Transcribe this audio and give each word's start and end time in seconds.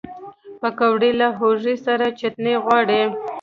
پکورې 0.61 1.11
له 1.19 1.27
هوږې 1.37 1.75
سره 1.85 2.05
چټني 2.19 2.53
غواړي 2.63 3.01